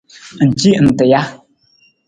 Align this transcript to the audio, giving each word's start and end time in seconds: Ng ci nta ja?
Ng 0.47 0.53
ci 0.59 0.71
nta 0.85 1.05
ja? 1.11 1.21